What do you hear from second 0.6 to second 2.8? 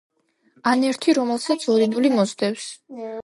ან ერთი რომელსაც ორი ნული მოსდევს.